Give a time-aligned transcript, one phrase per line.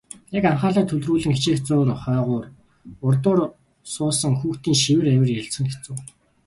[0.37, 2.45] Яг анхаарлаа төвлөрүүлэн хичээх зуур хойгуур
[3.07, 3.39] урдуур
[3.93, 5.95] суусан хүүхдийн шивэр авир ярилцах нь хэцүү.